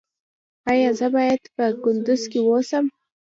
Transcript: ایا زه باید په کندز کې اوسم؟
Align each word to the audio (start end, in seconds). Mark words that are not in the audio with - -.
ایا 0.71 0.89
زه 0.99 1.07
باید 1.15 1.41
په 1.55 1.63
کندز 1.83 2.21
کې 2.31 2.39
اوسم؟ 2.47 2.85